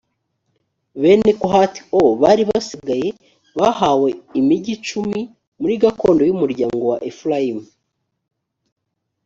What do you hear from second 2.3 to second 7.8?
basigaye bahawe imigi icumi muri gakondo y umuryango wa efurayimu